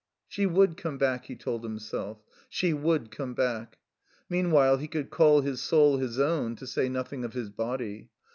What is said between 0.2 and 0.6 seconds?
She